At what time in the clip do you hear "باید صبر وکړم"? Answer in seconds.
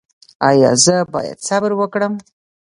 1.13-2.13